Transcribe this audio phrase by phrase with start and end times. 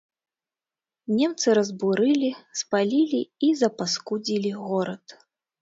[1.17, 2.31] Немцы разбурылі,
[2.63, 5.03] спалілі і запаскудзілі горад.